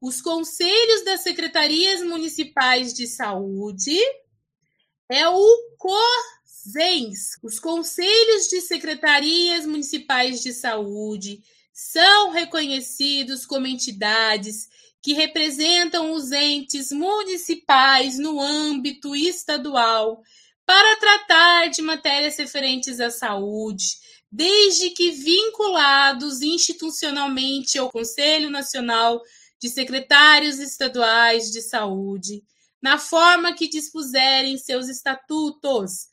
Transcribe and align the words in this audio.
os 0.00 0.20
conselhos 0.20 1.04
das 1.04 1.22
secretarias 1.22 2.02
municipais 2.02 2.92
de 2.94 3.06
saúde 3.06 3.98
é 5.10 5.28
o 5.28 5.76
COSENS. 5.76 7.38
Os 7.42 7.58
conselhos 7.58 8.46
de 8.48 8.60
secretarias 8.60 9.66
municipais 9.66 10.40
de 10.42 10.52
saúde 10.52 11.42
são 11.72 12.30
reconhecidos 12.30 13.44
como 13.46 13.66
entidades 13.66 14.68
que 15.02 15.14
representam 15.14 16.12
os 16.12 16.32
entes 16.32 16.92
municipais 16.92 18.18
no 18.18 18.40
âmbito 18.40 19.16
estadual 19.16 20.22
para 20.66 20.96
tratar 20.96 21.70
de 21.70 21.80
matérias 21.80 22.36
referentes 22.36 23.00
à 23.00 23.10
saúde, 23.10 23.96
desde 24.30 24.90
que 24.90 25.12
vinculados 25.12 26.42
institucionalmente 26.42 27.78
ao 27.78 27.90
Conselho 27.90 28.50
Nacional 28.50 29.22
de 29.60 29.68
Secretários 29.68 30.58
Estaduais 30.58 31.50
de 31.50 31.60
Saúde, 31.60 32.44
na 32.80 32.98
forma 32.98 33.54
que 33.54 33.68
dispuserem 33.68 34.56
seus 34.56 34.88
estatutos. 34.88 36.08